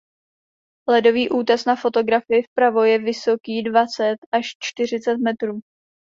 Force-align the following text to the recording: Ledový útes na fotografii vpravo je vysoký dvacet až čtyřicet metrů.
Ledový 0.91 1.29
útes 1.29 1.65
na 1.65 1.75
fotografii 1.75 2.43
vpravo 2.43 2.83
je 2.83 2.99
vysoký 2.99 3.63
dvacet 3.63 4.17
až 4.31 4.45
čtyřicet 4.59 5.17
metrů. 5.17 5.59